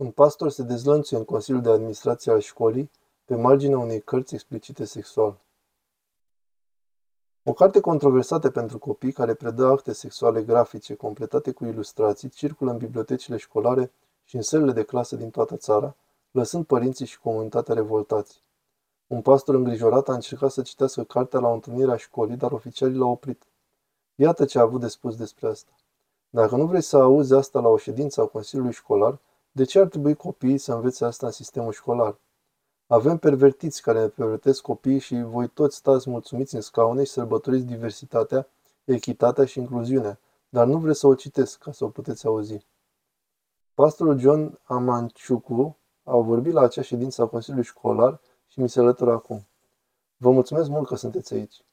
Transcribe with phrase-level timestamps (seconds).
[0.00, 2.90] Un pastor se dezlănțuie în Consiliul de Administrație al școlii
[3.24, 5.40] pe marginea unei cărți explicite sexual.
[7.42, 12.76] O carte controversată pentru copii care predă acte sexuale grafice completate cu ilustrații circulă în
[12.76, 13.92] bibliotecile școlare
[14.24, 15.96] și în sălile de clasă din toată țara,
[16.30, 18.42] lăsând părinții și comunitatea revoltați.
[19.06, 22.98] Un pastor îngrijorat a încercat să citească cartea la o întâlnire a școlii, dar oficialii
[22.98, 23.42] l-au oprit.
[24.14, 25.72] Iată ce a avut de spus despre asta.
[26.30, 29.18] Dacă nu vrei să auzi asta la o ședință a Consiliului Școlar,
[29.60, 32.18] de ce ar trebui copiii să învețe asta în sistemul școlar?
[32.86, 37.64] Avem pervertiți care ne pervertesc copiii și voi toți stați mulțumiți în scaune și sărbătoriți
[37.64, 38.48] diversitatea,
[38.84, 42.66] echitatea și incluziunea, dar nu vreți să o citesc ca să o puteți auzi.
[43.74, 49.12] Pastorul John Amanciucu a vorbit la acea ședință a Consiliului Școlar și mi se alătură
[49.12, 49.46] acum.
[50.16, 51.64] Vă mulțumesc mult că sunteți aici.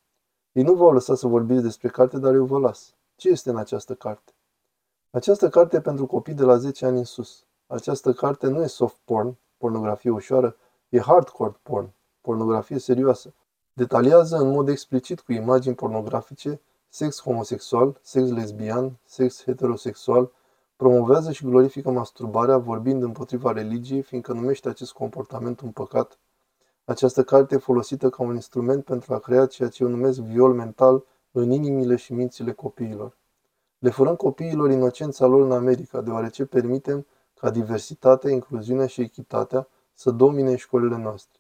[0.52, 2.94] Ei nu v-au lăsat să vorbiți despre carte, dar eu vă las.
[3.16, 4.34] Ce este în această carte?
[5.10, 7.47] Această carte e pentru copii de la 10 ani în sus.
[7.68, 10.56] Această carte nu e soft porn, pornografie ușoară,
[10.90, 11.90] e hardcore porn,
[12.22, 13.34] pornografie serioasă.
[13.74, 20.32] Detaliază în mod explicit cu imagini pornografice sex homosexual, sex lesbian, sex heterosexual,
[20.76, 26.18] promovează și glorifică masturbarea vorbind împotriva religiei, fiindcă numește acest comportament un păcat.
[26.86, 30.54] Această carte e folosită ca un instrument pentru a crea ceea ce eu numesc viol
[30.54, 33.18] mental în inimile și mințile copiilor.
[33.80, 37.06] Le furăm copiilor inocența lor în America, deoarece permitem
[37.40, 41.40] ca diversitatea, incluziunea și echitatea să domine școlile noastre.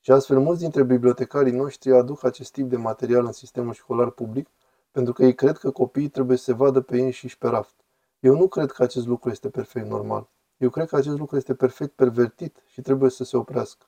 [0.00, 4.48] Și astfel mulți dintre bibliotecarii noștri aduc acest tip de material în sistemul școlar public,
[4.90, 7.74] pentru că ei cred că copiii trebuie să se vadă pe ei și pe raft.
[8.20, 10.28] Eu nu cred că acest lucru este perfect normal.
[10.56, 13.86] Eu cred că acest lucru este perfect pervertit și trebuie să se oprească.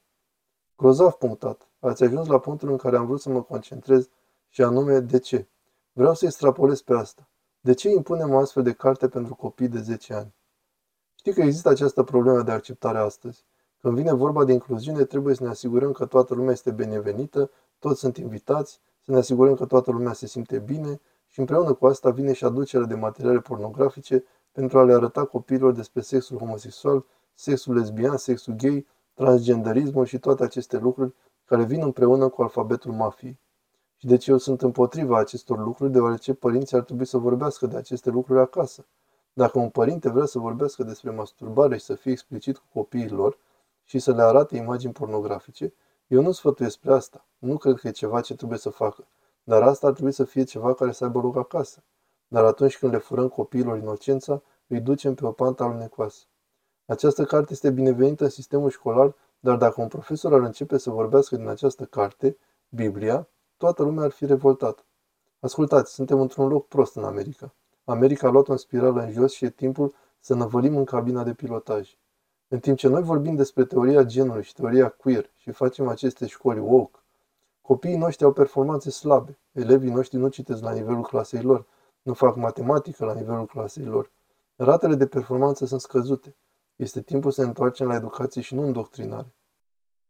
[0.77, 1.69] Grozav punctat.
[1.81, 4.09] Ați ajuns la punctul în care am vrut să mă concentrez
[4.49, 5.49] și anume de ce.
[5.93, 7.29] Vreau să extrapolez pe asta.
[7.61, 10.35] De ce impunem o astfel de carte pentru copii de 10 ani?
[11.27, 13.45] Știi că există această problemă de acceptare astăzi.
[13.81, 18.01] Când vine vorba de incluziune, trebuie să ne asigurăm că toată lumea este binevenită, toți
[18.01, 22.11] sunt invitați, să ne asigurăm că toată lumea se simte bine și împreună cu asta
[22.11, 27.05] vine și aducerea de materiale pornografice pentru a le arăta copiilor despre sexul homosexual,
[27.35, 31.15] sexul lesbian, sexul gay, transgenderismul și toate aceste lucruri
[31.45, 33.39] care vin împreună cu alfabetul mafiei.
[33.97, 38.11] Și deci eu sunt împotriva acestor lucruri, deoarece părinții ar trebui să vorbească de aceste
[38.11, 38.87] lucruri acasă.
[39.37, 43.39] Dacă un părinte vrea să vorbească despre masturbare și să fie explicit cu copiii lor
[43.85, 45.75] și să le arate imagini pornografice,
[46.07, 47.27] eu nu sfătuiesc spre asta.
[47.39, 49.07] Nu cred că e ceva ce trebuie să facă.
[49.43, 51.83] Dar asta ar trebui să fie ceva care să aibă loc acasă.
[52.29, 56.25] Dar atunci când le furăm copiilor inocența, îi ducem pe o pantă alunecoasă.
[56.87, 61.37] Această carte este binevenită în sistemul școlar, dar dacă un profesor ar începe să vorbească
[61.37, 62.37] din această carte,
[62.69, 64.83] Biblia, toată lumea ar fi revoltată.
[65.41, 67.55] Ascultați, suntem într-un loc prost în America.
[67.85, 71.35] America a luat o spirală în jos și e timpul să năvălim în cabina de
[71.35, 71.97] pilotaj.
[72.49, 76.59] În timp ce noi vorbim despre teoria genului și teoria queer și facem aceste școli
[76.59, 76.99] woke,
[77.61, 81.67] copiii noștri au performanțe slabe, elevii noștri nu citesc la nivelul clasei lor,
[82.03, 84.11] nu fac matematică la nivelul clasei lor.
[84.57, 86.37] Ratele de performanță sunt scăzute.
[86.77, 89.35] Este timpul să ne întoarcem la educație și nu în doctrinare.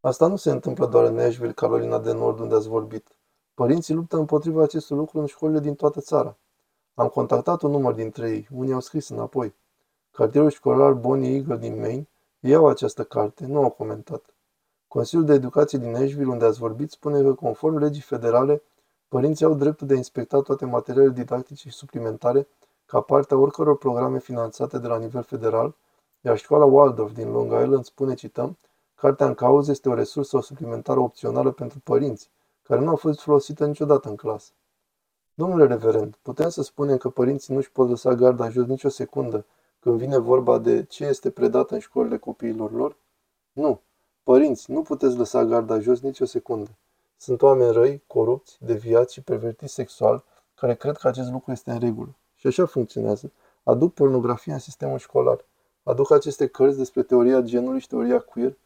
[0.00, 3.06] Asta nu se întâmplă doar în Nashville, Carolina de Nord, unde ați vorbit.
[3.54, 6.36] Părinții luptă împotriva acestui lucru în școlile din toată țara.
[6.94, 9.54] Am contactat un număr dintre ei, unii au scris înapoi.
[10.10, 12.08] Cartierul școlar Bonnie Eagle din Maine
[12.40, 14.34] iau această carte, nu au comentat.
[14.88, 18.62] Consiliul de Educație din Nashville, unde ați vorbit, spune că, conform legii federale,
[19.08, 22.48] părinții au dreptul de a inspecta toate materialele didactice și suplimentare
[22.86, 25.74] ca parte a oricăror programe finanțate de la nivel federal,
[26.20, 28.58] iar școala Waldorf din Long Island spune, cităm,
[28.94, 32.30] Cartea în cauză este o resursă suplimentară opțională pentru părinți,
[32.62, 34.52] care nu a fost folosită niciodată în clasă.
[35.34, 39.44] Domnule reverend, putem să spunem că părinții nu își pot lăsa garda jos nicio secundă
[39.80, 42.96] când vine vorba de ce este predat în școlile copiilor lor?
[43.52, 43.80] Nu.
[44.22, 46.70] Părinți, nu puteți lăsa garda jos nicio secundă.
[47.16, 50.24] Sunt oameni răi, corupți, deviați și pervertiți sexual
[50.54, 52.14] care cred că acest lucru este în regulă.
[52.34, 53.32] Și așa funcționează.
[53.62, 55.44] Aduc pornografia în sistemul școlar.
[55.82, 58.56] Aduc aceste cărți despre teoria genului și teoria queer,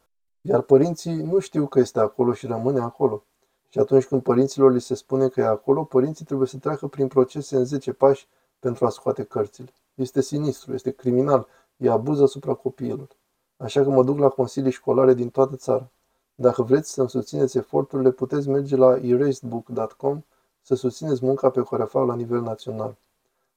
[0.40, 3.22] iar părinții nu știu că este acolo și rămâne acolo.
[3.68, 7.08] Și atunci când părinților li se spune că e acolo, părinții trebuie să treacă prin
[7.08, 8.28] procese în 10 pași
[8.58, 9.72] pentru a scoate cărțile.
[9.94, 13.08] Este sinistru, este criminal, e abuz asupra copiilor.
[13.56, 15.90] Așa că mă duc la consilii școlare din toată țara.
[16.34, 20.24] Dacă vreți să-mi susțineți eforturile, puteți merge la erasedbook.com
[20.62, 22.96] să susțineți munca pe care o fac la nivel național.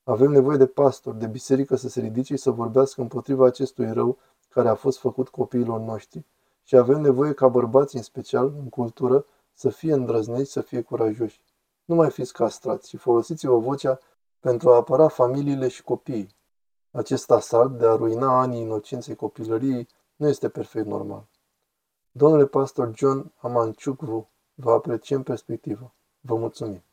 [0.04, 4.18] Avem nevoie de pastori, de biserică să se ridice și să vorbească împotriva acestui rău
[4.50, 6.26] care a fost făcut copiilor noștri.
[6.64, 9.26] Și avem nevoie ca bărbați, în special, în cultură,
[9.62, 11.44] să fie îndrăzneți, să fie curajoși.
[11.86, 14.00] Nu mai fiți castrați și folosiți-vă vocea
[14.40, 16.36] pentru a apăra familiile și copiii.
[16.92, 21.28] Acest asalt de a ruina anii inocenței copilăriei nu este perfect normal.
[22.12, 25.94] Domnule pastor John Amanciucvu, vă apreciem perspectiva.
[26.22, 26.84] Vă mulțumim.